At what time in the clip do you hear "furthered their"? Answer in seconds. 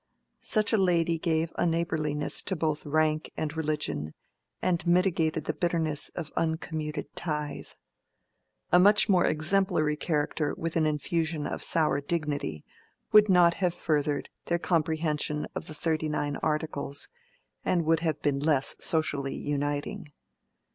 13.75-14.57